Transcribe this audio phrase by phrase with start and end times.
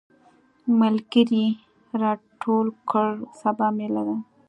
[0.79, 1.45] ملګري
[2.01, 3.11] راټول کړه
[3.41, 4.17] سبا ميله ده.